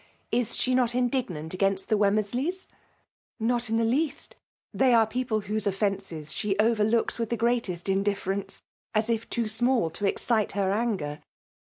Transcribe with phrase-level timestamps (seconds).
[0.31, 2.65] Is she not indignant against the Wenmieisl^B?
[3.03, 4.35] '* Not in the least
[4.73, 8.63] They ace pec^e whose offences she overlooks with the greatest indif ference;
[8.95, 11.19] as if too small to excite her anger.